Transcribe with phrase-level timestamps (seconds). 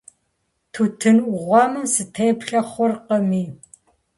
[0.73, 3.45] Тутын Ӏугъуэмэм сытеплъэ хъуркъыми.